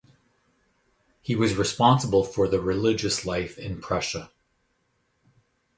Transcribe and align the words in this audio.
He 1.21 1.35
was 1.35 1.53
responsible 1.53 2.23
for 2.23 2.47
the 2.47 2.59
religious 2.59 3.23
life 3.23 3.59
in 3.59 3.79
Prussia. 3.79 4.31